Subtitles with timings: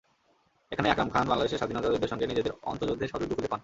[0.71, 3.59] এখানেই আকরাম খান বাংলাদেশের স্বাধীনতাযুদ্ধের সঙ্গে নিজের অন্তর্যুদ্ধের সাযুজ্য খুঁজে পান।